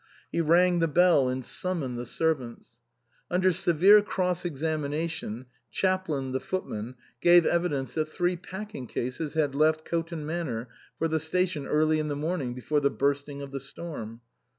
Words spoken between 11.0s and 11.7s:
the station